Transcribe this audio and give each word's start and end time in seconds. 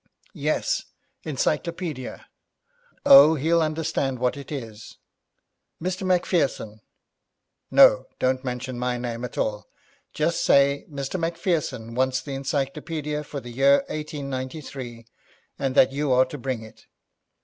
Yes, 0.33 0.85
encyclopaedia. 1.25 2.25
Oh, 3.05 3.35
he'll 3.35 3.61
understand 3.61 4.17
what 4.17 4.35
it 4.35 4.51
is. 4.51 4.97
Mr. 5.79 6.03
Macpherson. 6.07 6.79
No, 7.69 8.07
don't 8.17 8.43
mention 8.43 8.79
my 8.79 8.97
name 8.97 9.23
at 9.23 9.37
all. 9.37 9.67
Just 10.11 10.43
say 10.43 10.87
Mr. 10.89 11.19
Macpherson 11.19 11.93
wants 11.93 12.19
the 12.19 12.33
encyclopaedia 12.33 13.23
for 13.23 13.39
the 13.39 13.51
year 13.51 13.85
1893, 13.89 15.05
and 15.59 15.75
that 15.75 15.91
you 15.91 16.11
are 16.11 16.25
to 16.25 16.37
bring 16.39 16.63
it. 16.63 16.87